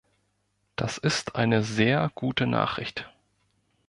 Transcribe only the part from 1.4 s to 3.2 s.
sehr gute Nachricht.